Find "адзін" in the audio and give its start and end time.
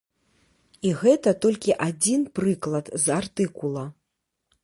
1.89-2.25